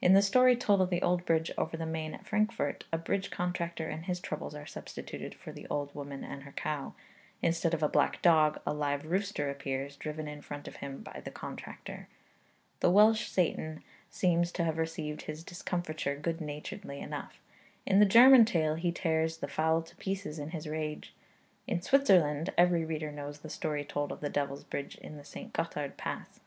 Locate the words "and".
3.88-4.04, 6.22-6.44